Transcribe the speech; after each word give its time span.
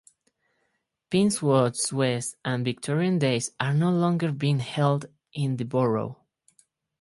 Penns 1.11 1.43
Woods 1.43 1.93
West 1.93 2.35
and 2.43 2.65
Victorian 2.65 3.19
Days 3.19 3.51
are 3.59 3.75
no 3.75 3.91
longer 3.91 4.31
being 4.31 4.57
held 4.57 5.05
in 5.31 5.57
the 5.57 5.63
Borough. 5.63 6.17